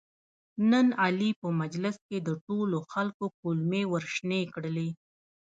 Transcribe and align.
نن 0.71 0.87
علي 1.03 1.31
په 1.41 1.47
مجلس 1.61 1.95
کې 2.07 2.17
د 2.27 2.29
ټولو 2.45 2.77
خلکو 2.91 3.25
کولمې 3.39 3.83
ورشنې 3.93 4.41
کړلې. 4.53 4.89